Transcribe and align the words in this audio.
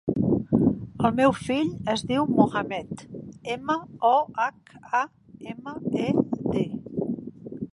El 0.59 1.11
meu 1.17 1.33
fill 1.39 1.67
es 1.93 2.03
diu 2.11 2.25
Mohamed: 2.39 3.03
ema, 3.57 3.75
o, 4.13 4.15
hac, 4.47 4.73
a, 5.01 5.03
ema, 5.53 5.75
e, 6.07 6.09
de. 6.55 6.65